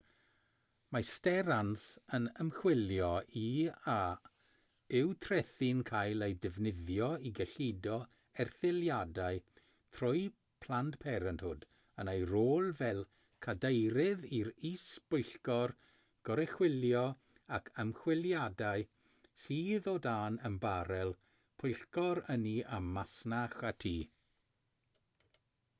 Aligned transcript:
mae 0.95 1.03
sterans 1.07 1.81
yn 2.17 2.23
ymchwilio 2.43 3.09
i 3.41 3.41
a 3.95 3.97
yw 4.99 5.11
trethi'n 5.25 5.83
cael 5.89 6.25
eu 6.27 6.33
defnyddio 6.45 7.09
i 7.29 7.31
gyllido 7.39 7.99
erthyliadau 8.45 9.37
trwy 9.97 10.23
planned 10.65 10.97
parenthood 11.03 11.67
yn 12.05 12.11
ei 12.15 12.25
rôl 12.31 12.73
fel 12.81 13.03
cadeirydd 13.47 14.25
yr 14.39 14.49
is-bwyllgor 14.71 15.75
goruchwylio 16.31 17.07
ac 17.59 17.71
ymchwiliadau 17.85 18.87
sydd 19.45 19.91
o 19.93 19.97
dan 20.09 20.41
ymbarél 20.51 21.13
pwyllgor 21.61 22.23
ynni 22.37 22.57
a 22.79 22.83
masnach 22.89 23.63
y 23.73 23.75
tŷ 23.87 23.95